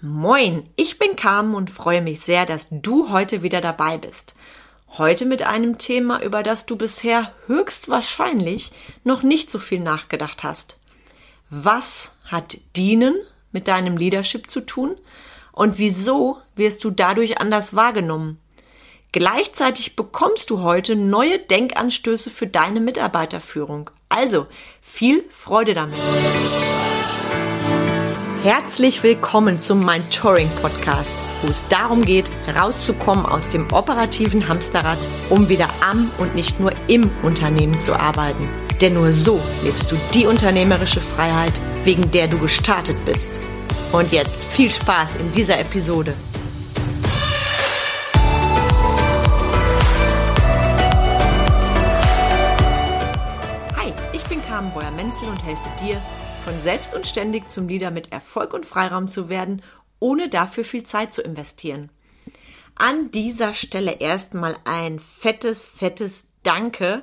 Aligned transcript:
Moin, 0.00 0.62
ich 0.76 1.00
bin 1.00 1.16
Carmen 1.16 1.56
und 1.56 1.70
freue 1.70 2.00
mich 2.00 2.20
sehr, 2.20 2.46
dass 2.46 2.68
du 2.70 3.10
heute 3.10 3.42
wieder 3.42 3.60
dabei 3.60 3.98
bist. 3.98 4.36
Heute 4.96 5.24
mit 5.24 5.42
einem 5.42 5.76
Thema, 5.76 6.22
über 6.22 6.44
das 6.44 6.66
du 6.66 6.76
bisher 6.76 7.32
höchstwahrscheinlich 7.48 8.70
noch 9.02 9.24
nicht 9.24 9.50
so 9.50 9.58
viel 9.58 9.80
nachgedacht 9.80 10.44
hast. 10.44 10.78
Was 11.50 12.12
hat 12.24 12.58
Dienen 12.76 13.16
mit 13.50 13.66
deinem 13.66 13.96
Leadership 13.96 14.48
zu 14.48 14.60
tun 14.60 14.96
und 15.50 15.78
wieso 15.78 16.38
wirst 16.54 16.84
du 16.84 16.90
dadurch 16.90 17.40
anders 17.40 17.74
wahrgenommen? 17.74 18.38
Gleichzeitig 19.10 19.96
bekommst 19.96 20.50
du 20.50 20.60
heute 20.60 20.94
neue 20.94 21.40
Denkanstöße 21.40 22.30
für 22.30 22.46
deine 22.46 22.78
Mitarbeiterführung. 22.78 23.90
Also 24.08 24.46
viel 24.80 25.24
Freude 25.28 25.74
damit. 25.74 25.98
Herzlich 28.50 29.02
willkommen 29.02 29.60
zum 29.60 29.84
Mentoring 29.84 30.48
Podcast, 30.62 31.14
wo 31.42 31.48
es 31.48 31.68
darum 31.68 32.02
geht, 32.02 32.30
rauszukommen 32.58 33.26
aus 33.26 33.50
dem 33.50 33.70
operativen 33.74 34.48
Hamsterrad, 34.48 35.06
um 35.28 35.50
wieder 35.50 35.68
am 35.82 36.10
und 36.16 36.34
nicht 36.34 36.58
nur 36.58 36.72
im 36.88 37.10
Unternehmen 37.22 37.78
zu 37.78 37.94
arbeiten. 37.94 38.48
Denn 38.80 38.94
nur 38.94 39.12
so 39.12 39.42
lebst 39.62 39.92
du 39.92 39.96
die 40.14 40.24
unternehmerische 40.24 41.02
Freiheit, 41.02 41.60
wegen 41.84 42.10
der 42.10 42.26
du 42.26 42.38
gestartet 42.38 42.96
bist. 43.04 43.38
Und 43.92 44.12
jetzt 44.12 44.42
viel 44.42 44.70
Spaß 44.70 45.16
in 45.16 45.30
dieser 45.32 45.60
Episode. 45.60 46.14
Hi, 53.76 53.92
ich 54.14 54.24
bin 54.24 54.42
Carmen 54.46 54.72
Breuer-Menzel 54.72 55.28
und 55.28 55.44
helfe 55.44 55.68
dir, 55.78 56.00
von 56.48 56.62
selbst 56.62 56.94
und 56.94 57.06
ständig 57.06 57.50
zum 57.50 57.68
Leader 57.68 57.90
mit 57.90 58.10
Erfolg 58.10 58.54
und 58.54 58.64
Freiraum 58.64 59.06
zu 59.06 59.28
werden, 59.28 59.60
ohne 59.98 60.30
dafür 60.30 60.64
viel 60.64 60.82
Zeit 60.82 61.12
zu 61.12 61.20
investieren. 61.20 61.90
An 62.74 63.10
dieser 63.10 63.52
Stelle 63.52 64.00
erstmal 64.00 64.56
ein 64.64 64.98
fettes, 64.98 65.66
fettes 65.66 66.24
Danke. 66.44 67.02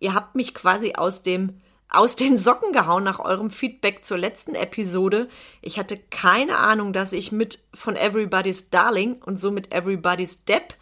Ihr 0.00 0.12
habt 0.12 0.34
mich 0.34 0.54
quasi 0.54 0.94
aus 0.96 1.22
dem 1.22 1.60
aus 1.88 2.16
den 2.16 2.36
Socken 2.36 2.72
gehauen 2.72 3.04
nach 3.04 3.20
eurem 3.20 3.50
Feedback 3.50 4.04
zur 4.04 4.18
letzten 4.18 4.56
Episode. 4.56 5.28
Ich 5.62 5.78
hatte 5.78 5.96
keine 5.96 6.56
Ahnung, 6.56 6.92
dass 6.92 7.12
ich 7.12 7.30
mit 7.30 7.60
von 7.72 7.94
Everybody's 7.94 8.70
Darling 8.70 9.22
und 9.22 9.36
somit 9.36 9.72
Everybody's 9.72 10.44
Depp 10.46 10.74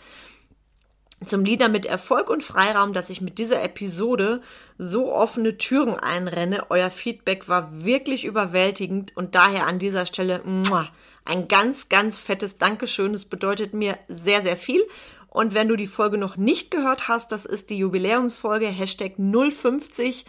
zum 1.25 1.45
Lieder 1.45 1.69
mit 1.69 1.85
Erfolg 1.85 2.31
und 2.31 2.43
Freiraum, 2.43 2.93
dass 2.93 3.11
ich 3.11 3.21
mit 3.21 3.39
dieser 3.39 3.63
Episode 3.63 4.41
so 4.79 5.13
offene 5.13 5.59
Türen 5.59 5.95
einrenne. 5.95 6.71
Euer 6.71 6.91
Feedback 6.91 7.49
war 7.49 7.85
wirklich 7.85 8.25
überwältigend 8.25 9.17
und 9.17 9.35
daher 9.35 9.67
an 9.67 9.79
dieser 9.79 10.07
Stelle 10.07 10.43
muah, 10.45 10.89
ein 11.25 11.49
ganz, 11.49 11.89
ganz 11.89 12.21
fettes 12.21 12.59
Dankeschön. 12.59 13.15
Es 13.15 13.25
bedeutet 13.25 13.75
mir 13.75 13.99
sehr, 14.09 14.43
sehr 14.43 14.57
viel. 14.57 14.83
Und 15.29 15.55
wenn 15.55 15.69
du 15.69 15.77
die 15.77 15.87
Folge 15.87 16.19
noch 16.19 16.37
nicht 16.37 16.71
gehört 16.71 17.09
hast, 17.09 17.33
das 17.33 17.45
ist 17.45 17.71
die 17.71 17.79
Jubiläumsfolge, 17.79 18.67
Hashtag 18.67 19.17
050. 19.19 20.25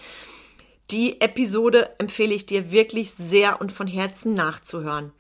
Die 0.91 1.21
Episode 1.21 1.95
empfehle 1.99 2.33
ich 2.33 2.45
dir 2.47 2.71
wirklich 2.71 3.11
sehr 3.11 3.61
und 3.61 3.71
von 3.71 3.87
Herzen 3.87 4.33
nachzuhören. 4.33 5.13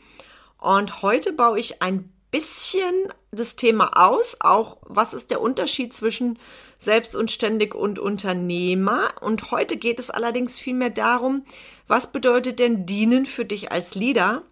Und 0.57 1.01
heute 1.03 1.31
baue 1.31 1.59
ich 1.59 1.81
ein 1.81 2.11
bisschen 2.31 2.93
das 3.31 3.55
Thema 3.55 3.97
aus, 3.97 4.37
auch 4.39 4.77
was 4.81 5.13
ist 5.13 5.31
der 5.31 5.41
Unterschied 5.41 5.93
zwischen 5.93 6.37
selbstunständig 6.77 7.73
und 7.73 7.99
Unternehmer. 7.99 9.09
Und 9.21 9.51
heute 9.51 9.77
geht 9.77 9.99
es 9.99 10.09
allerdings 10.09 10.59
vielmehr 10.59 10.89
darum, 10.89 11.43
was 11.87 12.11
bedeutet 12.11 12.59
denn 12.59 12.85
Dienen 12.85 13.25
für 13.25 13.45
dich 13.45 13.71
als 13.71 13.95
Leader 13.95 14.43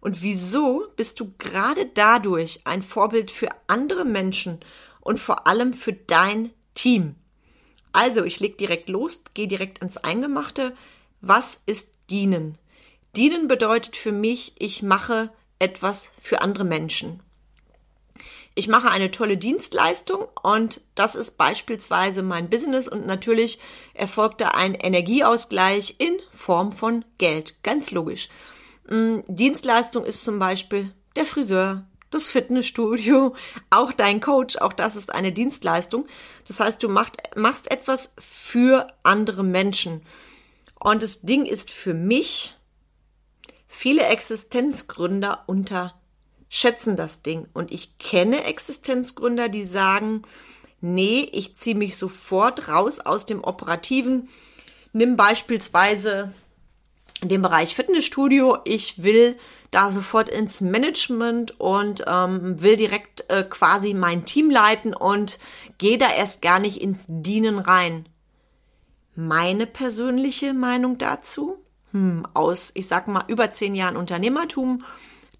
und 0.00 0.22
wieso 0.22 0.86
bist 0.96 1.20
du 1.20 1.32
gerade 1.38 1.86
dadurch 1.86 2.60
ein 2.64 2.82
Vorbild 2.82 3.30
für 3.30 3.48
andere 3.66 4.04
Menschen 4.04 4.60
und 5.00 5.18
vor 5.18 5.46
allem 5.46 5.72
für 5.72 5.92
dein 5.92 6.52
Team. 6.74 7.16
Also, 7.92 8.24
ich 8.24 8.40
leg 8.40 8.58
direkt 8.58 8.88
los, 8.88 9.22
gehe 9.32 9.48
direkt 9.48 9.78
ins 9.78 9.96
Eingemachte. 9.96 10.76
Was 11.22 11.60
ist 11.64 11.92
Dienen? 12.10 12.58
Dienen 13.16 13.48
bedeutet 13.48 13.96
für 13.96 14.12
mich, 14.12 14.54
ich 14.58 14.82
mache 14.82 15.32
etwas 15.58 16.12
für 16.20 16.42
andere 16.42 16.64
Menschen 16.64 17.22
ich 18.56 18.68
mache 18.68 18.90
eine 18.90 19.10
tolle 19.10 19.36
Dienstleistung 19.36 20.24
und 20.42 20.80
das 20.94 21.14
ist 21.14 21.36
beispielsweise 21.36 22.22
mein 22.22 22.48
Business 22.48 22.88
und 22.88 23.06
natürlich 23.06 23.58
erfolgt 23.92 24.40
da 24.40 24.48
ein 24.48 24.74
Energieausgleich 24.74 25.96
in 25.98 26.18
Form 26.32 26.72
von 26.72 27.04
Geld. 27.18 27.62
Ganz 27.62 27.90
logisch. 27.90 28.30
Mm, 28.88 29.18
Dienstleistung 29.28 30.06
ist 30.06 30.24
zum 30.24 30.38
Beispiel 30.38 30.90
der 31.16 31.26
Friseur, 31.26 31.86
das 32.10 32.30
Fitnessstudio, 32.30 33.36
auch 33.70 33.92
dein 33.92 34.22
Coach, 34.22 34.56
auch 34.56 34.72
das 34.72 34.96
ist 34.96 35.12
eine 35.12 35.32
Dienstleistung. 35.32 36.06
Das 36.48 36.58
heißt, 36.58 36.82
du 36.82 36.88
macht, 36.88 37.36
machst 37.36 37.70
etwas 37.70 38.14
für 38.18 38.86
andere 39.02 39.44
Menschen. 39.44 40.00
Und 40.80 41.02
das 41.02 41.20
Ding 41.20 41.44
ist 41.44 41.70
für 41.70 41.92
mich, 41.92 42.56
viele 43.66 44.04
Existenzgründer 44.04 45.44
unter 45.46 45.95
schätzen 46.48 46.96
das 46.96 47.22
Ding. 47.22 47.48
Und 47.52 47.72
ich 47.72 47.98
kenne 47.98 48.44
Existenzgründer, 48.44 49.48
die 49.48 49.64
sagen, 49.64 50.22
nee, 50.80 51.28
ich 51.32 51.56
ziehe 51.56 51.76
mich 51.76 51.96
sofort 51.96 52.68
raus 52.68 53.00
aus 53.00 53.26
dem 53.26 53.42
Operativen. 53.42 54.28
Nimm 54.92 55.16
beispielsweise 55.16 56.32
den 57.22 57.42
Bereich 57.42 57.74
Fitnessstudio. 57.74 58.58
Ich 58.64 59.02
will 59.02 59.36
da 59.70 59.90
sofort 59.90 60.28
ins 60.28 60.60
Management 60.60 61.58
und 61.60 62.04
ähm, 62.06 62.60
will 62.62 62.76
direkt 62.76 63.28
äh, 63.28 63.42
quasi 63.42 63.94
mein 63.94 64.24
Team 64.24 64.50
leiten 64.50 64.94
und 64.94 65.38
gehe 65.78 65.98
da 65.98 66.12
erst 66.12 66.42
gar 66.42 66.58
nicht 66.58 66.80
ins 66.80 67.04
Dienen 67.08 67.58
rein. 67.58 68.08
Meine 69.14 69.66
persönliche 69.66 70.52
Meinung 70.52 70.98
dazu? 70.98 71.56
Hm, 71.92 72.26
aus, 72.34 72.70
ich 72.74 72.86
sag 72.86 73.08
mal, 73.08 73.24
über 73.28 73.50
zehn 73.50 73.74
Jahren 73.74 73.96
Unternehmertum 73.96 74.84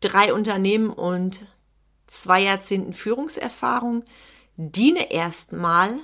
drei 0.09 0.33
Unternehmen 0.33 0.91
und 0.91 1.43
zwei 2.06 2.43
Jahrzehnten 2.43 2.93
Führungserfahrung. 2.93 4.05
Diene 4.56 5.11
erstmal 5.11 5.99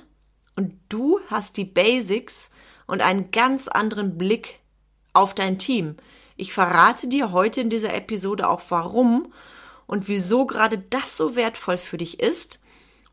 und 0.55 0.73
du 0.89 1.19
hast 1.27 1.57
die 1.57 1.65
Basics 1.65 2.51
und 2.85 3.01
einen 3.01 3.31
ganz 3.31 3.67
anderen 3.67 4.17
Blick 4.17 4.59
auf 5.13 5.33
dein 5.33 5.57
Team. 5.57 5.97
Ich 6.35 6.53
verrate 6.53 7.07
dir 7.07 7.31
heute 7.31 7.61
in 7.61 7.69
dieser 7.69 7.93
Episode 7.93 8.49
auch 8.49 8.61
warum 8.69 9.33
und 9.87 10.07
wieso 10.07 10.45
gerade 10.45 10.77
das 10.77 11.17
so 11.17 11.35
wertvoll 11.35 11.77
für 11.77 11.97
dich 11.97 12.19
ist. 12.19 12.59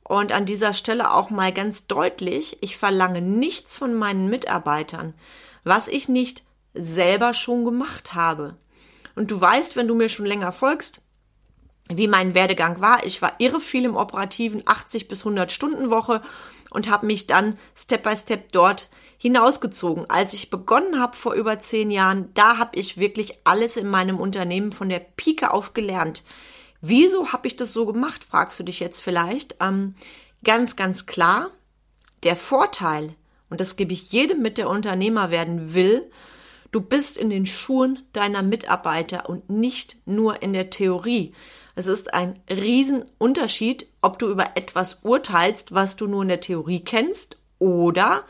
Und 0.02 0.32
an 0.32 0.44
dieser 0.44 0.72
Stelle 0.72 1.12
auch 1.12 1.30
mal 1.30 1.52
ganz 1.52 1.86
deutlich, 1.86 2.58
ich 2.62 2.76
verlange 2.76 3.22
nichts 3.22 3.78
von 3.78 3.94
meinen 3.94 4.28
Mitarbeitern, 4.28 5.14
was 5.62 5.86
ich 5.88 6.08
nicht 6.08 6.42
selber 6.74 7.32
schon 7.32 7.64
gemacht 7.64 8.14
habe. 8.14 8.56
Und 9.14 9.30
du 9.30 9.40
weißt, 9.40 9.76
wenn 9.76 9.88
du 9.88 9.94
mir 9.94 10.08
schon 10.08 10.26
länger 10.26 10.52
folgst, 10.52 11.02
wie 11.88 12.08
mein 12.08 12.34
Werdegang 12.34 12.80
war. 12.80 13.04
Ich 13.04 13.20
war 13.20 13.34
irre 13.38 13.60
viel 13.60 13.84
im 13.84 13.96
operativen 13.96 14.62
80 14.64 15.08
bis 15.08 15.20
100 15.20 15.50
Stunden 15.50 15.90
Woche 15.90 16.22
und 16.70 16.88
habe 16.88 17.06
mich 17.06 17.26
dann 17.26 17.58
Step 17.76 18.04
by 18.04 18.16
Step 18.16 18.52
dort 18.52 18.88
hinausgezogen. 19.18 20.08
Als 20.08 20.32
ich 20.32 20.50
begonnen 20.50 21.00
habe 21.00 21.16
vor 21.16 21.34
über 21.34 21.58
zehn 21.58 21.90
Jahren, 21.90 22.32
da 22.34 22.58
habe 22.58 22.78
ich 22.78 22.98
wirklich 22.98 23.38
alles 23.44 23.76
in 23.76 23.88
meinem 23.88 24.18
Unternehmen 24.18 24.72
von 24.72 24.88
der 24.88 25.00
Pike 25.00 25.52
auf 25.52 25.74
gelernt. 25.74 26.22
Wieso 26.80 27.32
habe 27.32 27.46
ich 27.46 27.56
das 27.56 27.72
so 27.72 27.84
gemacht, 27.86 28.24
fragst 28.24 28.58
du 28.58 28.62
dich 28.62 28.80
jetzt 28.80 29.00
vielleicht. 29.00 29.56
Ähm, 29.60 29.94
ganz, 30.44 30.76
ganz 30.76 31.06
klar, 31.06 31.50
der 32.22 32.36
Vorteil, 32.36 33.14
und 33.50 33.60
das 33.60 33.76
gebe 33.76 33.92
ich 33.92 34.12
jedem 34.12 34.40
mit, 34.40 34.56
der 34.56 34.70
Unternehmer 34.70 35.30
werden 35.30 35.74
will, 35.74 36.10
Du 36.70 36.80
bist 36.80 37.16
in 37.16 37.30
den 37.30 37.46
Schuhen 37.46 38.00
deiner 38.12 38.42
Mitarbeiter 38.42 39.28
und 39.28 39.50
nicht 39.50 39.96
nur 40.06 40.42
in 40.42 40.52
der 40.52 40.70
Theorie. 40.70 41.34
Es 41.74 41.86
ist 41.86 42.14
ein 42.14 42.40
Riesenunterschied, 42.48 43.88
ob 44.02 44.18
du 44.18 44.28
über 44.28 44.56
etwas 44.56 45.00
urteilst, 45.02 45.74
was 45.74 45.96
du 45.96 46.06
nur 46.06 46.22
in 46.22 46.28
der 46.28 46.40
Theorie 46.40 46.80
kennst, 46.80 47.38
oder 47.58 48.24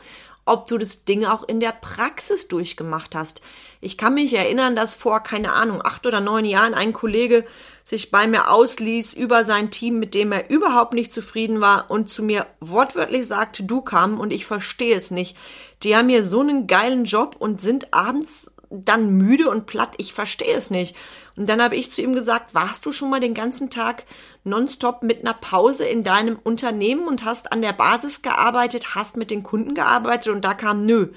ob 0.45 0.67
du 0.67 0.77
das 0.77 1.05
Ding 1.05 1.25
auch 1.25 1.47
in 1.47 1.59
der 1.59 1.71
Praxis 1.71 2.47
durchgemacht 2.47 3.15
hast. 3.15 3.41
Ich 3.79 3.97
kann 3.97 4.15
mich 4.15 4.33
erinnern, 4.33 4.75
dass 4.75 4.95
vor, 4.95 5.21
keine 5.21 5.53
Ahnung, 5.53 5.81
acht 5.83 6.05
oder 6.05 6.19
neun 6.19 6.45
Jahren 6.45 6.73
ein 6.73 6.93
Kollege 6.93 7.45
sich 7.83 8.11
bei 8.11 8.27
mir 8.27 8.51
ausließ 8.51 9.13
über 9.13 9.45
sein 9.45 9.69
Team, 9.69 9.99
mit 9.99 10.13
dem 10.13 10.31
er 10.31 10.49
überhaupt 10.49 10.93
nicht 10.93 11.13
zufrieden 11.13 11.61
war 11.61 11.91
und 11.91 12.09
zu 12.09 12.23
mir 12.23 12.47
wortwörtlich 12.59 13.27
sagte, 13.27 13.63
du 13.63 13.81
kam 13.81 14.19
und 14.19 14.31
ich 14.31 14.45
verstehe 14.45 14.95
es 14.95 15.11
nicht. 15.11 15.37
Die 15.83 15.95
haben 15.95 16.09
hier 16.09 16.25
so 16.25 16.41
einen 16.41 16.67
geilen 16.67 17.05
Job 17.05 17.35
und 17.39 17.61
sind 17.61 17.93
abends 17.93 18.51
dann 18.69 19.09
müde 19.09 19.49
und 19.49 19.65
platt. 19.65 19.95
Ich 19.97 20.13
verstehe 20.13 20.55
es 20.55 20.69
nicht. 20.69 20.95
Und 21.35 21.49
dann 21.49 21.61
habe 21.61 21.75
ich 21.75 21.91
zu 21.91 22.01
ihm 22.01 22.13
gesagt, 22.13 22.53
warst 22.53 22.85
du 22.85 22.91
schon 22.91 23.09
mal 23.09 23.19
den 23.19 23.33
ganzen 23.33 23.69
Tag 23.69 24.05
nonstop 24.43 25.03
mit 25.03 25.21
einer 25.21 25.33
Pause 25.33 25.85
in 25.85 26.03
deinem 26.03 26.39
Unternehmen 26.41 27.07
und 27.07 27.25
hast 27.25 27.51
an 27.51 27.61
der 27.61 27.73
Basis 27.73 28.21
gearbeitet, 28.21 28.95
hast 28.95 29.17
mit 29.17 29.29
den 29.31 29.43
Kunden 29.43 29.75
gearbeitet 29.75 30.33
und 30.33 30.45
da 30.45 30.53
kam 30.53 30.85
nö 30.85 31.09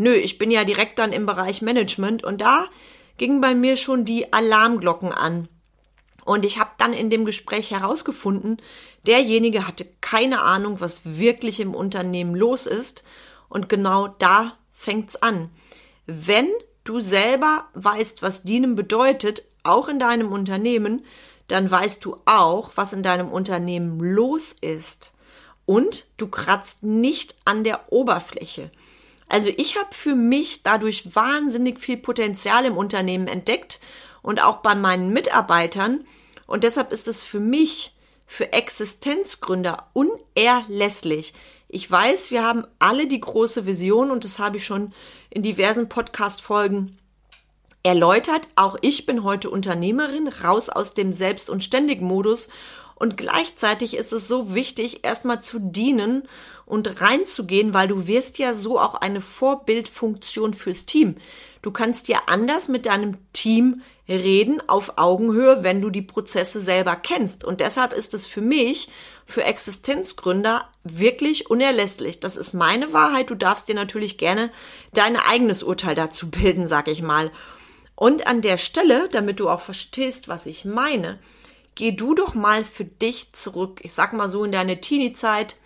nö, 0.00 0.14
ich 0.14 0.38
bin 0.38 0.50
ja 0.50 0.64
direkt 0.64 0.98
dann 0.98 1.12
im 1.12 1.26
Bereich 1.26 1.62
Management 1.62 2.24
und 2.24 2.40
da 2.40 2.66
gingen 3.18 3.40
bei 3.40 3.54
mir 3.54 3.76
schon 3.76 4.04
die 4.04 4.32
Alarmglocken 4.32 5.12
an. 5.12 5.48
Und 6.24 6.44
ich 6.44 6.58
habe 6.58 6.70
dann 6.78 6.92
in 6.92 7.10
dem 7.10 7.24
Gespräch 7.24 7.70
herausgefunden, 7.70 8.58
derjenige 9.06 9.66
hatte 9.66 9.86
keine 10.00 10.42
Ahnung, 10.42 10.80
was 10.80 11.02
wirklich 11.04 11.60
im 11.60 11.74
Unternehmen 11.74 12.34
los 12.34 12.66
ist. 12.66 13.04
Und 13.50 13.68
genau 13.68 14.08
da 14.08 14.56
fängt's 14.72 15.16
an. 15.16 15.50
Wenn 16.06 16.48
du 16.84 17.00
selber 17.00 17.66
weißt, 17.74 18.22
was 18.22 18.42
dienen 18.42 18.74
bedeutet, 18.74 19.44
auch 19.62 19.88
in 19.88 19.98
deinem 19.98 20.32
Unternehmen, 20.32 21.04
dann 21.48 21.70
weißt 21.70 22.02
du 22.04 22.16
auch, 22.24 22.72
was 22.76 22.94
in 22.94 23.02
deinem 23.02 23.30
Unternehmen 23.30 24.00
los 24.00 24.54
ist. 24.60 25.12
Und 25.66 26.06
du 26.16 26.28
kratzt 26.28 26.82
nicht 26.82 27.34
an 27.44 27.64
der 27.64 27.92
Oberfläche. 27.92 28.70
Also 29.28 29.50
ich 29.56 29.78
habe 29.78 29.90
für 29.92 30.14
mich 30.14 30.62
dadurch 30.62 31.14
wahnsinnig 31.14 31.78
viel 31.78 31.96
Potenzial 31.96 32.64
im 32.64 32.76
Unternehmen 32.76 33.28
entdeckt 33.28 33.80
und 34.22 34.42
auch 34.42 34.58
bei 34.58 34.74
meinen 34.74 35.12
Mitarbeitern. 35.12 36.04
Und 36.46 36.64
deshalb 36.64 36.92
ist 36.92 37.06
es 37.06 37.22
für 37.22 37.40
mich, 37.40 37.94
für 38.26 38.52
Existenzgründer 38.52 39.90
unerlässlich. 39.92 41.34
Ich 41.72 41.88
weiß, 41.88 42.32
wir 42.32 42.42
haben 42.42 42.64
alle 42.80 43.06
die 43.06 43.20
große 43.20 43.64
Vision 43.64 44.10
und 44.10 44.24
das 44.24 44.40
habe 44.40 44.56
ich 44.56 44.64
schon 44.64 44.92
in 45.30 45.44
diversen 45.44 45.88
Podcast-Folgen 45.88 46.98
erläutert. 47.84 48.48
Auch 48.56 48.76
ich 48.80 49.06
bin 49.06 49.22
heute 49.22 49.50
Unternehmerin, 49.50 50.26
raus 50.26 50.68
aus 50.68 50.94
dem 50.94 51.12
Selbst- 51.12 51.48
und 51.48 51.62
Ständig-Modus. 51.62 52.48
Und 52.96 53.16
gleichzeitig 53.16 53.96
ist 53.96 54.12
es 54.12 54.26
so 54.26 54.52
wichtig, 54.52 55.04
erstmal 55.04 55.40
zu 55.42 55.60
dienen 55.60 56.24
und 56.66 57.00
reinzugehen, 57.00 57.72
weil 57.72 57.86
du 57.86 58.08
wirst 58.08 58.38
ja 58.38 58.52
so 58.52 58.80
auch 58.80 58.94
eine 58.94 59.20
Vorbildfunktion 59.20 60.54
fürs 60.54 60.86
Team. 60.86 61.18
Du 61.62 61.70
kannst 61.70 62.08
ja 62.08 62.18
anders 62.26 62.68
mit 62.68 62.86
deinem 62.86 63.16
Team 63.32 63.82
reden 64.08 64.60
auf 64.68 64.94
Augenhöhe, 64.96 65.62
wenn 65.62 65.80
du 65.80 65.90
die 65.90 66.02
Prozesse 66.02 66.60
selber 66.60 66.96
kennst. 66.96 67.44
Und 67.44 67.60
deshalb 67.60 67.92
ist 67.92 68.12
es 68.12 68.26
für 68.26 68.40
mich, 68.40 68.88
für 69.24 69.44
Existenzgründer, 69.44 70.68
wirklich 70.84 71.50
unerlässlich. 71.50 72.20
Das 72.20 72.36
ist 72.36 72.54
meine 72.54 72.92
Wahrheit. 72.92 73.30
Du 73.30 73.34
darfst 73.34 73.68
dir 73.68 73.74
natürlich 73.74 74.18
gerne 74.18 74.50
dein 74.92 75.16
eigenes 75.16 75.62
Urteil 75.62 75.94
dazu 75.94 76.30
bilden, 76.30 76.68
sag 76.68 76.88
ich 76.88 77.02
mal. 77.02 77.30
Und 77.94 78.26
an 78.26 78.40
der 78.40 78.56
Stelle, 78.56 79.08
damit 79.10 79.40
du 79.40 79.50
auch 79.50 79.60
verstehst, 79.60 80.28
was 80.28 80.46
ich 80.46 80.64
meine, 80.64 81.18
geh 81.74 81.92
du 81.92 82.14
doch 82.14 82.34
mal 82.34 82.64
für 82.64 82.86
dich 82.86 83.32
zurück. 83.32 83.80
Ich 83.82 83.92
sag 83.92 84.12
mal 84.12 84.30
so 84.30 84.42
in 84.44 84.52
deine 84.52 84.80
Teenie-Zeit, 84.80 85.56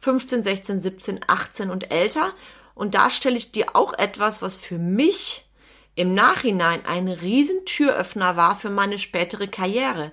15, 0.00 0.42
16, 0.42 0.80
17, 0.80 1.20
18 1.26 1.70
und 1.70 1.92
älter. 1.92 2.32
Und 2.74 2.94
da 2.94 3.10
stelle 3.10 3.36
ich 3.36 3.52
dir 3.52 3.76
auch 3.76 3.92
etwas, 3.92 4.40
was 4.40 4.56
für 4.56 4.78
mich 4.78 5.46
im 5.94 6.14
Nachhinein 6.14 6.86
ein 6.86 7.08
Riesentüröffner 7.08 8.36
war 8.36 8.56
für 8.56 8.70
meine 8.70 8.98
spätere 8.98 9.46
Karriere. 9.46 10.12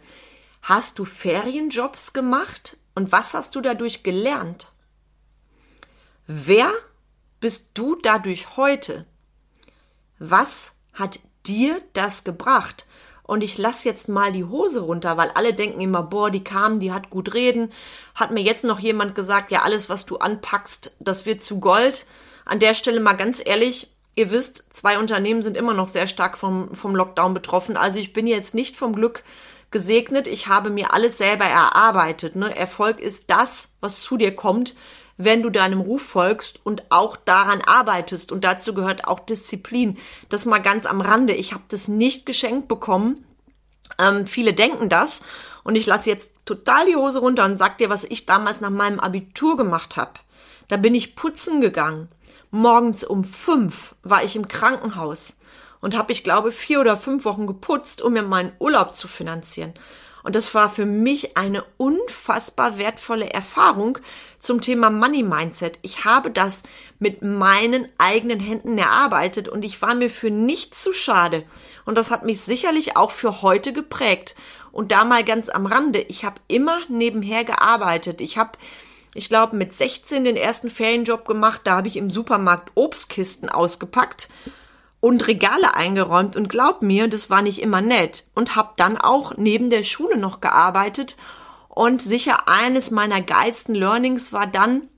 Hast 0.61 0.99
du 0.99 1.05
Ferienjobs 1.05 2.11
gemacht 2.11 2.75
und 2.99 3.13
was 3.13 3.33
hast 3.33 3.55
du 3.55 3.61
dadurch 3.61 4.03
gelernt? 4.03 4.73
Wer 6.27 6.69
bist 7.39 7.69
du 7.73 7.95
dadurch 7.95 8.57
heute? 8.57 9.05
Was 10.19 10.73
hat 10.91 11.21
dir 11.45 11.81
das 11.93 12.25
gebracht? 12.25 12.87
Und 13.23 13.41
ich 13.41 13.57
lass 13.57 13.85
jetzt 13.85 14.09
mal 14.09 14.33
die 14.33 14.43
Hose 14.43 14.81
runter, 14.81 15.15
weil 15.15 15.31
alle 15.33 15.53
denken 15.53 15.79
immer, 15.79 16.03
boah, 16.03 16.29
die 16.29 16.43
kam, 16.43 16.81
die 16.81 16.91
hat 16.91 17.09
gut 17.09 17.33
reden. 17.33 17.71
Hat 18.15 18.31
mir 18.31 18.41
jetzt 18.41 18.65
noch 18.65 18.79
jemand 18.79 19.15
gesagt, 19.15 19.53
ja, 19.53 19.61
alles, 19.61 19.87
was 19.87 20.05
du 20.05 20.17
anpackst, 20.17 20.97
das 20.99 21.25
wird 21.25 21.41
zu 21.41 21.61
Gold. 21.61 22.05
An 22.43 22.59
der 22.59 22.73
Stelle 22.73 22.99
mal 22.99 23.13
ganz 23.13 23.41
ehrlich, 23.43 23.95
Ihr 24.15 24.31
wisst, 24.31 24.73
zwei 24.73 24.99
Unternehmen 24.99 25.43
sind 25.43 25.55
immer 25.55 25.73
noch 25.73 25.87
sehr 25.87 26.05
stark 26.05 26.37
vom, 26.37 26.75
vom 26.75 26.93
Lockdown 26.93 27.33
betroffen. 27.33 27.77
Also 27.77 27.99
ich 27.99 28.11
bin 28.11 28.27
jetzt 28.27 28.53
nicht 28.53 28.75
vom 28.75 28.93
Glück 28.93 29.23
gesegnet. 29.71 30.27
Ich 30.27 30.47
habe 30.47 30.69
mir 30.69 30.93
alles 30.93 31.17
selber 31.17 31.45
erarbeitet. 31.45 32.35
Ne? 32.35 32.55
Erfolg 32.55 32.99
ist 32.99 33.25
das, 33.27 33.69
was 33.79 34.01
zu 34.01 34.17
dir 34.17 34.35
kommt, 34.35 34.75
wenn 35.17 35.41
du 35.41 35.49
deinem 35.49 35.81
Ruf 35.81 36.01
folgst 36.01 36.59
und 36.63 36.91
auch 36.91 37.17
daran 37.17 37.61
arbeitest. 37.65 38.31
Und 38.31 38.43
dazu 38.43 38.73
gehört 38.73 39.05
auch 39.05 39.19
Disziplin. 39.19 39.97
Das 40.29 40.45
mal 40.45 40.59
ganz 40.59 40.85
am 40.85 41.01
Rande. 41.01 41.33
Ich 41.33 41.53
habe 41.53 41.63
das 41.67 41.87
nicht 41.87 42.25
geschenkt 42.25 42.67
bekommen. 42.67 43.25
Ähm, 43.97 44.27
viele 44.27 44.53
denken 44.53 44.89
das. 44.89 45.21
Und 45.63 45.75
ich 45.75 45.85
lasse 45.85 46.09
jetzt 46.09 46.31
total 46.45 46.85
die 46.85 46.95
Hose 46.95 47.19
runter 47.19 47.45
und 47.45 47.57
sag 47.57 47.77
dir, 47.77 47.89
was 47.89 48.05
ich 48.05 48.25
damals 48.25 48.61
nach 48.61 48.69
meinem 48.69 48.99
Abitur 48.99 49.57
gemacht 49.57 49.97
habe. 49.97 50.13
Da 50.67 50.77
bin 50.77 50.95
ich 50.95 51.15
putzen 51.15 51.61
gegangen. 51.61 52.09
Morgens 52.51 53.03
um 53.03 53.23
fünf 53.23 53.95
war 54.01 54.23
ich 54.23 54.35
im 54.35 54.47
Krankenhaus 54.47 55.35
und 55.81 55.95
habe 55.97 56.11
ich 56.11 56.23
glaube 56.23 56.51
vier 56.51 56.79
oder 56.79 56.97
fünf 56.97 57.25
Wochen 57.25 57.47
geputzt, 57.47 58.01
um 58.01 58.13
mir 58.13 58.23
meinen 58.23 58.51
Urlaub 58.59 58.95
zu 58.95 59.07
finanzieren. 59.07 59.73
Und 60.23 60.35
das 60.35 60.53
war 60.53 60.69
für 60.69 60.85
mich 60.85 61.37
eine 61.37 61.63
unfassbar 61.77 62.77
wertvolle 62.77 63.29
Erfahrung 63.29 63.99
zum 64.37 64.59
Thema 64.59 64.89
Money 64.89 65.23
Mindset. 65.23 65.79
Ich 65.81 66.03
habe 66.03 66.29
das 66.29 66.63
mit 66.99 67.21
meinen 67.21 67.87
eigenen 67.97 68.39
Händen 68.39 68.77
erarbeitet 68.77 69.47
und 69.47 69.63
ich 69.63 69.81
war 69.81 69.95
mir 69.95 70.09
für 70.09 70.29
nichts 70.29 70.83
zu 70.83 70.93
schade. 70.93 71.45
Und 71.85 71.97
das 71.97 72.11
hat 72.11 72.25
mich 72.25 72.41
sicherlich 72.41 72.97
auch 72.97 73.11
für 73.11 73.41
heute 73.41 73.71
geprägt. 73.71 74.35
Und 74.71 74.91
da 74.91 75.05
mal 75.05 75.23
ganz 75.23 75.49
am 75.49 75.65
Rande, 75.65 76.01
ich 76.01 76.25
habe 76.25 76.41
immer 76.47 76.79
nebenher 76.89 77.43
gearbeitet. 77.43 78.21
Ich 78.21 78.37
habe 78.37 78.51
ich 79.15 79.27
glaube, 79.27 79.55
mit 79.55 79.73
16 79.73 80.23
den 80.23 80.35
ersten 80.35 80.69
Ferienjob 80.69 81.25
gemacht. 81.25 81.61
Da 81.63 81.77
habe 81.77 81.87
ich 81.87 81.97
im 81.97 82.11
Supermarkt 82.11 82.71
Obstkisten 82.75 83.49
ausgepackt 83.49 84.29
und 85.01 85.27
Regale 85.27 85.75
eingeräumt. 85.75 86.35
Und 86.35 86.49
glaub 86.49 86.81
mir, 86.81 87.07
das 87.07 87.29
war 87.29 87.41
nicht 87.41 87.61
immer 87.61 87.81
nett. 87.81 88.25
Und 88.35 88.55
habe 88.55 88.73
dann 88.77 88.97
auch 88.97 89.33
neben 89.37 89.69
der 89.69 89.83
Schule 89.83 90.17
noch 90.17 90.41
gearbeitet. 90.41 91.17
Und 91.69 92.01
sicher 92.01 92.47
eines 92.47 92.91
meiner 92.91 93.21
geilsten 93.21 93.75
Learnings 93.75 94.33
war 94.33 94.47
dann, 94.47 94.89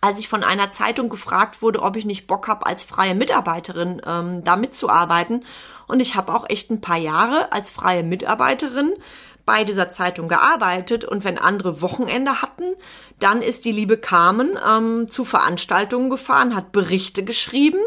als 0.00 0.18
ich 0.18 0.28
von 0.28 0.44
einer 0.44 0.70
Zeitung 0.70 1.08
gefragt 1.08 1.62
wurde, 1.62 1.82
ob 1.82 1.96
ich 1.96 2.04
nicht 2.04 2.26
Bock 2.26 2.48
habe, 2.48 2.66
als 2.66 2.84
freie 2.84 3.14
Mitarbeiterin 3.14 4.02
ähm, 4.06 4.44
da 4.44 4.56
mitzuarbeiten. 4.56 5.44
Und 5.86 6.00
ich 6.00 6.14
habe 6.14 6.34
auch 6.34 6.48
echt 6.48 6.70
ein 6.70 6.80
paar 6.80 6.96
Jahre 6.96 7.52
als 7.52 7.70
freie 7.70 8.02
Mitarbeiterin 8.02 8.94
bei 9.44 9.64
dieser 9.64 9.90
Zeitung 9.90 10.28
gearbeitet. 10.28 11.04
Und 11.04 11.24
wenn 11.24 11.38
andere 11.38 11.80
Wochenende 11.82 12.42
hatten, 12.42 12.64
dann 13.18 13.42
ist 13.42 13.64
die 13.64 13.72
liebe 13.72 13.98
Carmen 13.98 14.58
ähm, 14.66 15.08
zu 15.10 15.24
Veranstaltungen 15.24 16.10
gefahren, 16.10 16.54
hat 16.54 16.72
Berichte 16.72 17.24
geschrieben 17.24 17.80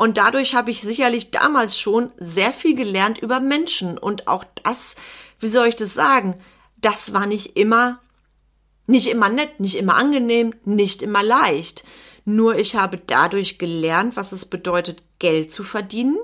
und 0.00 0.16
dadurch 0.16 0.54
habe 0.54 0.70
ich 0.70 0.80
sicherlich 0.80 1.30
damals 1.30 1.78
schon 1.78 2.10
sehr 2.16 2.54
viel 2.54 2.74
gelernt 2.74 3.18
über 3.18 3.38
Menschen 3.38 3.98
und 3.98 4.28
auch 4.28 4.46
das, 4.64 4.96
wie 5.40 5.48
soll 5.48 5.66
ich 5.66 5.76
das 5.76 5.92
sagen, 5.92 6.40
das 6.78 7.12
war 7.12 7.26
nicht 7.26 7.58
immer, 7.58 8.00
nicht 8.86 9.08
immer 9.08 9.28
nett, 9.28 9.60
nicht 9.60 9.74
immer 9.74 9.96
angenehm, 9.96 10.54
nicht 10.64 11.02
immer 11.02 11.22
leicht. 11.22 11.84
Nur 12.24 12.56
ich 12.56 12.76
habe 12.76 12.96
dadurch 12.96 13.58
gelernt, 13.58 14.16
was 14.16 14.32
es 14.32 14.46
bedeutet, 14.46 15.02
Geld 15.18 15.52
zu 15.52 15.64
verdienen, 15.64 16.16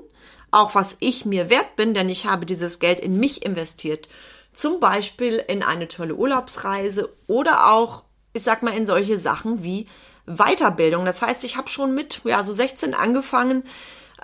auch 0.49 0.73
was 0.73 0.97
ich 0.99 1.25
mir 1.25 1.51
wert 1.51 1.75
bin, 1.75 1.93
denn 1.93 2.09
ich 2.09 2.25
habe 2.25 2.47
dieses 2.47 2.79
Geld 2.79 2.99
in 2.99 3.19
mich 3.19 3.45
investiert. 3.45 4.09
Zum 4.53 4.79
Beispiel 4.79 5.35
in 5.47 5.61
eine 5.61 5.87
tolle 5.87 6.15
Urlaubsreise 6.15 7.15
oder 7.27 7.71
auch, 7.71 8.05
ich 8.33 8.41
sag 8.41 8.63
mal, 8.63 8.75
in 8.75 8.87
solche 8.87 9.19
Sachen 9.19 9.63
wie 9.63 9.85
Weiterbildung. 10.27 11.05
Das 11.05 11.21
heißt, 11.21 11.43
ich 11.43 11.57
habe 11.57 11.69
schon 11.69 11.95
mit 11.95 12.21
ja, 12.25 12.43
so 12.43 12.53
16 12.53 12.93
angefangen, 12.93 13.63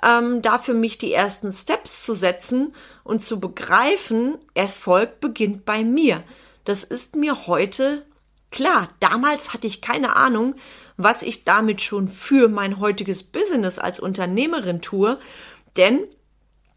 ähm, 0.03 0.41
da 0.41 0.59
für 0.59 0.73
mich 0.73 0.97
die 0.97 1.13
ersten 1.13 1.51
Steps 1.51 2.03
zu 2.03 2.13
setzen 2.13 2.75
und 3.03 3.23
zu 3.23 3.39
begreifen, 3.39 4.37
Erfolg 4.53 5.19
beginnt 5.19 5.65
bei 5.65 5.83
mir. 5.83 6.23
Das 6.65 6.83
ist 6.83 7.15
mir 7.15 7.47
heute 7.47 8.05
klar. 8.51 8.89
Damals 8.99 9.53
hatte 9.53 9.67
ich 9.67 9.81
keine 9.81 10.15
Ahnung, 10.15 10.55
was 10.97 11.23
ich 11.23 11.45
damit 11.45 11.81
schon 11.81 12.07
für 12.07 12.49
mein 12.49 12.79
heutiges 12.79 13.23
Business 13.23 13.79
als 13.79 13.99
Unternehmerin 13.99 14.81
tue, 14.81 15.19
denn 15.77 16.05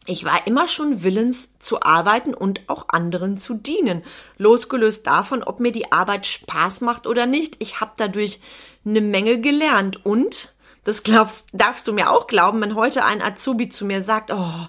ich 0.06 0.25
war 0.25 0.46
immer 0.46 0.68
schon 0.68 1.02
willens 1.02 1.58
zu 1.58 1.82
arbeiten 1.82 2.34
und 2.34 2.68
auch 2.68 2.86
anderen 2.88 3.38
zu 3.38 3.54
dienen, 3.54 4.02
losgelöst 4.38 5.06
davon, 5.06 5.42
ob 5.42 5.60
mir 5.60 5.72
die 5.72 5.92
Arbeit 5.92 6.26
Spaß 6.26 6.80
macht 6.80 7.06
oder 7.06 7.26
nicht. 7.26 7.56
Ich 7.58 7.80
habe 7.80 7.92
dadurch 7.96 8.40
eine 8.84 9.00
Menge 9.00 9.40
gelernt 9.40 10.04
und 10.04 10.54
das 10.84 11.02
glaubst, 11.02 11.48
darfst 11.52 11.88
du 11.88 11.92
mir 11.92 12.10
auch 12.10 12.28
glauben, 12.28 12.60
wenn 12.60 12.76
heute 12.76 13.04
ein 13.04 13.20
Azubi 13.20 13.68
zu 13.68 13.84
mir 13.84 14.02
sagt, 14.02 14.30
oh, 14.30 14.66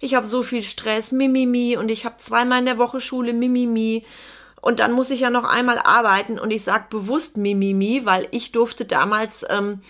ich 0.00 0.14
habe 0.14 0.26
so 0.26 0.42
viel 0.42 0.62
Stress, 0.62 1.12
mimimi, 1.12 1.76
und 1.76 1.90
ich 1.90 2.04
habe 2.04 2.16
zweimal 2.18 2.60
in 2.60 2.64
der 2.64 2.78
Woche 2.78 3.00
Schule, 3.00 3.34
mimimi, 3.34 4.04
und 4.60 4.80
dann 4.80 4.92
muss 4.92 5.10
ich 5.10 5.20
ja 5.20 5.30
noch 5.30 5.44
einmal 5.44 5.78
arbeiten 5.78 6.38
und 6.38 6.50
ich 6.50 6.64
sag 6.64 6.90
bewusst 6.90 7.36
mimimi, 7.36 8.04
weil 8.04 8.28
ich 8.32 8.50
durfte 8.52 8.84
damals 8.84 9.44
ähm, 9.48 9.80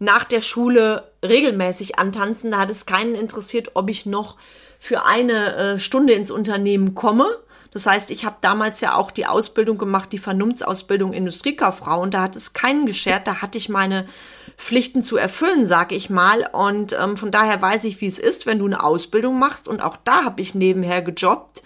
nach 0.00 0.24
der 0.24 0.40
Schule 0.40 1.12
regelmäßig 1.24 1.98
antanzen. 1.98 2.50
Da 2.50 2.58
hat 2.58 2.70
es 2.70 2.86
keinen 2.86 3.14
interessiert, 3.14 3.72
ob 3.74 3.88
ich 3.88 4.06
noch 4.06 4.36
für 4.80 5.04
eine 5.04 5.54
äh, 5.54 5.78
Stunde 5.78 6.14
ins 6.14 6.32
Unternehmen 6.32 6.96
komme. 6.96 7.26
Das 7.70 7.86
heißt, 7.86 8.10
ich 8.10 8.24
habe 8.24 8.36
damals 8.40 8.80
ja 8.80 8.94
auch 8.96 9.12
die 9.12 9.26
Ausbildung 9.26 9.78
gemacht, 9.78 10.10
die 10.12 10.18
Vernunftsausbildung 10.18 11.12
Industriekauffrau 11.12 12.00
und 12.00 12.14
da 12.14 12.22
hat 12.22 12.34
es 12.34 12.52
keinen 12.52 12.86
geschert, 12.86 13.28
da 13.28 13.42
hatte 13.42 13.58
ich 13.58 13.68
meine 13.68 14.08
Pflichten 14.56 15.04
zu 15.04 15.16
erfüllen, 15.16 15.68
sage 15.68 15.94
ich 15.94 16.10
mal. 16.10 16.48
Und 16.52 16.94
ähm, 16.94 17.16
von 17.16 17.30
daher 17.30 17.62
weiß 17.62 17.84
ich, 17.84 18.00
wie 18.00 18.08
es 18.08 18.18
ist, 18.18 18.46
wenn 18.46 18.58
du 18.58 18.66
eine 18.66 18.82
Ausbildung 18.82 19.38
machst 19.38 19.68
und 19.68 19.80
auch 19.82 19.96
da 19.96 20.24
habe 20.24 20.40
ich 20.40 20.54
nebenher 20.54 21.02
gejobbt. 21.02 21.62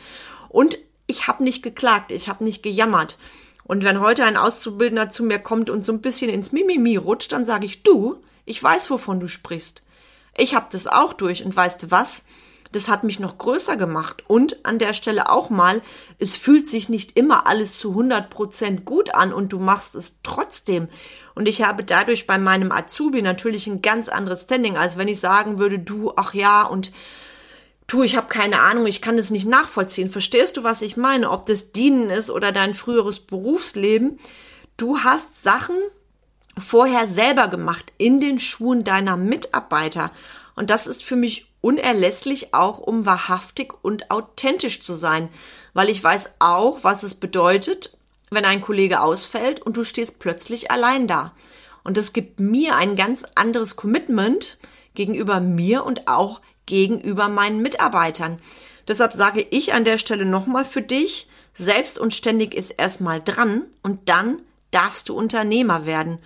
Und 0.50 0.76
ich 1.06 1.26
habe 1.26 1.42
nicht 1.42 1.62
geklagt, 1.62 2.12
ich 2.12 2.28
habe 2.28 2.44
nicht 2.44 2.62
gejammert. 2.62 3.16
Und 3.64 3.82
wenn 3.82 4.00
heute 4.00 4.24
ein 4.24 4.36
Auszubildender 4.36 5.08
zu 5.08 5.24
mir 5.24 5.38
kommt 5.38 5.70
und 5.70 5.84
so 5.84 5.92
ein 5.92 6.02
bisschen 6.02 6.30
ins 6.30 6.52
Mimimi 6.52 6.96
rutscht, 6.96 7.32
dann 7.32 7.46
sage 7.46 7.64
ich, 7.64 7.82
du, 7.82 8.16
ich 8.44 8.62
weiß, 8.62 8.90
wovon 8.90 9.20
du 9.20 9.28
sprichst. 9.28 9.82
Ich 10.36 10.54
habe 10.54 10.66
das 10.70 10.86
auch 10.86 11.12
durch 11.12 11.44
und 11.44 11.54
weißt 11.54 11.82
du 11.82 11.90
was? 11.90 12.24
Das 12.72 12.88
hat 12.88 13.04
mich 13.04 13.20
noch 13.20 13.38
größer 13.38 13.76
gemacht. 13.76 14.24
Und 14.26 14.64
an 14.64 14.80
der 14.80 14.94
Stelle 14.94 15.30
auch 15.30 15.48
mal, 15.48 15.80
es 16.18 16.36
fühlt 16.36 16.66
sich 16.66 16.88
nicht 16.88 17.16
immer 17.16 17.46
alles 17.46 17.78
zu 17.78 17.90
100 17.90 18.30
Prozent 18.30 18.84
gut 18.84 19.14
an 19.14 19.32
und 19.32 19.52
du 19.52 19.60
machst 19.60 19.94
es 19.94 20.18
trotzdem. 20.24 20.88
Und 21.36 21.46
ich 21.46 21.62
habe 21.62 21.84
dadurch 21.84 22.26
bei 22.26 22.36
meinem 22.36 22.72
Azubi 22.72 23.22
natürlich 23.22 23.68
ein 23.68 23.80
ganz 23.80 24.08
anderes 24.08 24.42
Standing, 24.42 24.76
als 24.76 24.98
wenn 24.98 25.06
ich 25.06 25.20
sagen 25.20 25.60
würde, 25.60 25.78
du, 25.78 26.12
ach 26.16 26.34
ja, 26.34 26.64
und 26.64 26.90
du, 27.86 28.02
ich 28.02 28.16
habe 28.16 28.26
keine 28.26 28.60
Ahnung, 28.60 28.86
ich 28.86 29.00
kann 29.00 29.18
es 29.18 29.30
nicht 29.30 29.46
nachvollziehen. 29.46 30.10
Verstehst 30.10 30.56
du, 30.56 30.64
was 30.64 30.82
ich 30.82 30.96
meine? 30.96 31.30
Ob 31.30 31.46
das 31.46 31.70
Dienen 31.70 32.10
ist 32.10 32.28
oder 32.28 32.50
dein 32.50 32.74
früheres 32.74 33.20
Berufsleben. 33.20 34.18
Du 34.76 34.98
hast 34.98 35.44
Sachen 35.44 35.76
vorher 36.58 37.06
selber 37.06 37.48
gemacht 37.48 37.92
in 37.98 38.20
den 38.20 38.38
Schuhen 38.38 38.84
deiner 38.84 39.16
Mitarbeiter. 39.16 40.10
Und 40.56 40.70
das 40.70 40.86
ist 40.86 41.04
für 41.04 41.16
mich 41.16 41.46
unerlässlich 41.60 42.54
auch, 42.54 42.78
um 42.78 43.06
wahrhaftig 43.06 43.72
und 43.82 44.10
authentisch 44.10 44.82
zu 44.82 44.94
sein, 44.94 45.28
weil 45.72 45.88
ich 45.88 46.02
weiß 46.02 46.34
auch, 46.38 46.84
was 46.84 47.02
es 47.02 47.14
bedeutet, 47.14 47.96
wenn 48.30 48.44
ein 48.44 48.60
Kollege 48.60 49.00
ausfällt 49.00 49.62
und 49.62 49.76
du 49.76 49.84
stehst 49.84 50.18
plötzlich 50.18 50.70
allein 50.70 51.06
da. 51.06 51.32
Und 51.82 51.96
das 51.96 52.12
gibt 52.12 52.40
mir 52.40 52.76
ein 52.76 52.96
ganz 52.96 53.24
anderes 53.34 53.76
Commitment 53.76 54.58
gegenüber 54.94 55.40
mir 55.40 55.84
und 55.84 56.08
auch 56.08 56.40
gegenüber 56.66 57.28
meinen 57.28 57.60
Mitarbeitern. 57.60 58.40
Deshalb 58.88 59.12
sage 59.12 59.46
ich 59.50 59.72
an 59.72 59.84
der 59.84 59.98
Stelle 59.98 60.24
nochmal 60.24 60.64
für 60.64 60.82
dich, 60.82 61.28
selbst 61.52 61.98
und 61.98 62.12
ständig 62.12 62.54
ist 62.54 62.70
erstmal 62.70 63.22
dran 63.22 63.62
und 63.82 64.08
dann 64.08 64.42
darfst 64.74 65.08
du 65.08 65.16
Unternehmer 65.16 65.86
werden. 65.86 66.18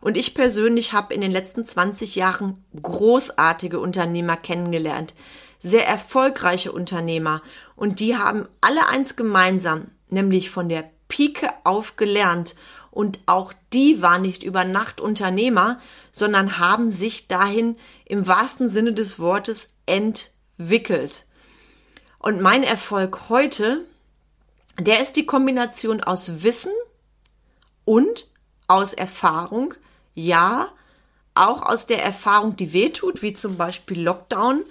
Und 0.00 0.16
ich 0.16 0.34
persönlich 0.34 0.92
habe 0.92 1.12
in 1.12 1.20
den 1.20 1.30
letzten 1.30 1.66
20 1.66 2.14
Jahren 2.14 2.64
großartige 2.80 3.78
Unternehmer 3.80 4.36
kennengelernt, 4.36 5.14
sehr 5.58 5.86
erfolgreiche 5.86 6.72
Unternehmer. 6.72 7.42
Und 7.76 8.00
die 8.00 8.16
haben 8.16 8.48
alle 8.62 8.86
eins 8.86 9.16
gemeinsam, 9.16 9.88
nämlich 10.08 10.50
von 10.50 10.68
der 10.68 10.90
Pike 11.08 11.50
auf 11.64 11.96
gelernt. 11.96 12.54
Und 12.90 13.20
auch 13.26 13.52
die 13.72 14.00
waren 14.00 14.22
nicht 14.22 14.42
über 14.42 14.64
Nacht 14.64 15.00
Unternehmer, 15.00 15.78
sondern 16.12 16.58
haben 16.58 16.90
sich 16.90 17.28
dahin 17.28 17.76
im 18.06 18.26
wahrsten 18.26 18.70
Sinne 18.70 18.94
des 18.94 19.18
Wortes 19.18 19.74
entwickelt. 19.84 21.26
Und 22.18 22.40
mein 22.40 22.62
Erfolg 22.62 23.28
heute, 23.28 23.84
der 24.78 25.00
ist 25.00 25.16
die 25.16 25.26
Kombination 25.26 26.02
aus 26.02 26.42
Wissen 26.42 26.72
und 27.84 28.28
aus 28.66 28.92
Erfahrung, 28.92 29.74
ja, 30.14 30.68
auch 31.34 31.62
aus 31.62 31.86
der 31.86 32.02
Erfahrung, 32.02 32.56
die 32.56 32.72
wehtut, 32.72 33.22
wie 33.22 33.32
zum 33.32 33.56
Beispiel 33.56 34.00
Lockdown. 34.00 34.64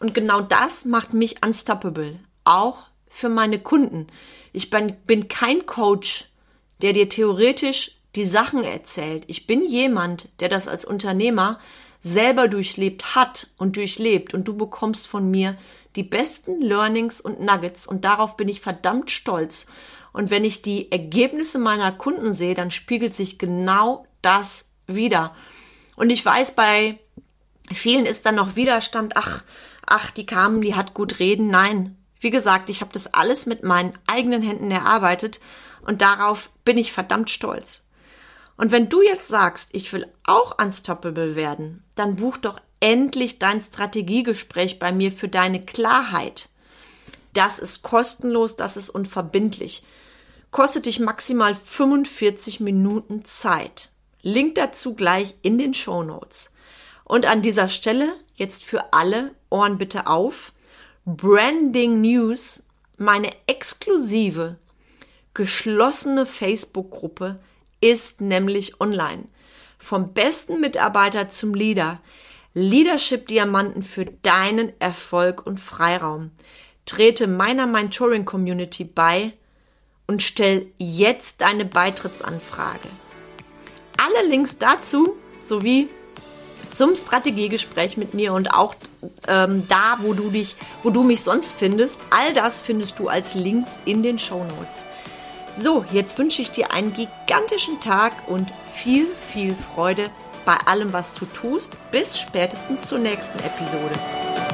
Und 0.00 0.14
genau 0.14 0.40
das 0.40 0.84
macht 0.84 1.12
mich 1.12 1.44
unstoppable, 1.44 2.18
auch 2.44 2.84
für 3.08 3.28
meine 3.28 3.58
Kunden. 3.58 4.06
Ich 4.52 4.70
bin, 4.70 4.96
bin 5.06 5.28
kein 5.28 5.66
Coach, 5.66 6.28
der 6.82 6.92
dir 6.92 7.08
theoretisch 7.08 7.98
die 8.14 8.24
Sachen 8.24 8.64
erzählt. 8.64 9.24
Ich 9.26 9.46
bin 9.46 9.66
jemand, 9.66 10.28
der 10.40 10.48
das 10.48 10.68
als 10.68 10.84
Unternehmer 10.84 11.58
selber 12.00 12.48
durchlebt 12.48 13.14
hat 13.14 13.48
und 13.58 13.76
durchlebt. 13.76 14.34
Und 14.34 14.46
du 14.46 14.56
bekommst 14.56 15.08
von 15.08 15.30
mir 15.30 15.56
die 15.96 16.02
besten 16.02 16.60
Learnings 16.60 17.20
und 17.20 17.40
Nuggets. 17.40 17.86
Und 17.86 18.04
darauf 18.04 18.36
bin 18.36 18.48
ich 18.48 18.60
verdammt 18.60 19.10
stolz. 19.10 19.66
Und 20.12 20.30
wenn 20.30 20.44
ich 20.44 20.62
die 20.62 20.90
Ergebnisse 20.90 21.58
meiner 21.58 21.92
Kunden 21.92 22.34
sehe, 22.34 22.54
dann 22.54 22.70
spiegelt 22.70 23.14
sich 23.14 23.38
genau 23.38 24.06
das 24.22 24.70
wieder. 24.86 25.34
Und 25.96 26.10
ich 26.10 26.24
weiß, 26.24 26.52
bei 26.52 26.98
vielen 27.72 28.06
ist 28.06 28.26
dann 28.26 28.36
noch 28.36 28.56
Widerstand, 28.56 29.16
ach, 29.16 29.44
ach, 29.86 30.10
die 30.10 30.26
kamen, 30.26 30.60
die 30.60 30.74
hat 30.74 30.94
gut 30.94 31.18
reden. 31.18 31.48
Nein, 31.48 31.96
wie 32.20 32.30
gesagt, 32.30 32.70
ich 32.70 32.80
habe 32.80 32.92
das 32.92 33.14
alles 33.14 33.46
mit 33.46 33.62
meinen 33.62 33.92
eigenen 34.06 34.42
Händen 34.42 34.70
erarbeitet 34.70 35.40
und 35.82 36.02
darauf 36.02 36.50
bin 36.64 36.76
ich 36.76 36.92
verdammt 36.92 37.30
stolz. 37.30 37.84
Und 38.56 38.72
wenn 38.72 38.88
du 38.88 39.02
jetzt 39.02 39.28
sagst, 39.28 39.70
ich 39.72 39.92
will 39.92 40.06
auch 40.24 40.58
unstoppable 40.58 41.36
werden, 41.36 41.84
dann 41.94 42.16
buch 42.16 42.36
doch 42.36 42.60
endlich 42.80 43.38
dein 43.38 43.60
Strategiegespräch 43.60 44.78
bei 44.78 44.92
mir 44.92 45.12
für 45.12 45.28
deine 45.28 45.64
Klarheit. 45.64 46.48
Das 47.38 47.60
ist 47.60 47.82
kostenlos, 47.82 48.56
das 48.56 48.76
ist 48.76 48.90
unverbindlich. 48.90 49.84
Kostet 50.50 50.86
dich 50.86 50.98
maximal 50.98 51.54
45 51.54 52.58
Minuten 52.58 53.24
Zeit. 53.24 53.90
Link 54.22 54.56
dazu 54.56 54.96
gleich 54.96 55.36
in 55.42 55.56
den 55.56 55.72
Show 55.72 56.02
Notes. 56.02 56.50
Und 57.04 57.26
an 57.26 57.40
dieser 57.40 57.68
Stelle 57.68 58.08
jetzt 58.34 58.64
für 58.64 58.92
alle 58.92 59.36
Ohren 59.50 59.78
bitte 59.78 60.08
auf. 60.08 60.52
Branding 61.06 62.00
News, 62.00 62.64
meine 62.96 63.30
exklusive, 63.46 64.56
geschlossene 65.32 66.26
Facebook-Gruppe 66.26 67.38
ist 67.80 68.20
nämlich 68.20 68.80
online. 68.80 69.26
Vom 69.78 70.12
besten 70.12 70.60
Mitarbeiter 70.60 71.28
zum 71.28 71.54
Leader. 71.54 72.00
Leadership 72.52 73.28
Diamanten 73.28 73.84
für 73.84 74.06
deinen 74.06 74.72
Erfolg 74.80 75.46
und 75.46 75.60
Freiraum. 75.60 76.32
Trete 76.88 77.26
meiner 77.26 77.66
Mentoring 77.66 78.24
Community 78.24 78.84
bei 78.84 79.34
und 80.06 80.22
stell 80.22 80.66
jetzt 80.78 81.42
deine 81.42 81.66
Beitrittsanfrage. 81.66 82.88
Alle 83.98 84.28
Links 84.28 84.56
dazu 84.56 85.14
sowie 85.38 85.88
zum 86.70 86.96
Strategiegespräch 86.96 87.98
mit 87.98 88.14
mir 88.14 88.32
und 88.32 88.54
auch 88.54 88.74
ähm, 89.26 89.68
da, 89.68 89.98
wo 90.00 90.14
du 90.14 90.30
dich, 90.30 90.56
wo 90.82 90.88
du 90.90 91.02
mich 91.02 91.22
sonst 91.22 91.52
findest, 91.52 92.00
all 92.10 92.32
das 92.32 92.60
findest 92.60 92.98
du 92.98 93.08
als 93.08 93.34
Links 93.34 93.80
in 93.84 94.02
den 94.02 94.18
Show 94.18 94.44
Notes. 94.44 94.86
So, 95.54 95.84
jetzt 95.92 96.18
wünsche 96.18 96.40
ich 96.40 96.50
dir 96.50 96.72
einen 96.72 96.94
gigantischen 96.94 97.80
Tag 97.80 98.12
und 98.28 98.48
viel, 98.72 99.08
viel 99.30 99.54
Freude 99.54 100.10
bei 100.46 100.56
allem, 100.64 100.92
was 100.94 101.12
du 101.12 101.26
tust. 101.26 101.72
Bis 101.90 102.18
spätestens 102.18 102.86
zur 102.86 102.98
nächsten 102.98 103.38
Episode. 103.40 104.47